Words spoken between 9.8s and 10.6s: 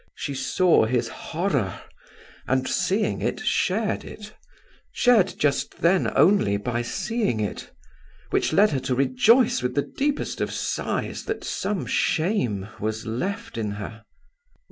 deepest of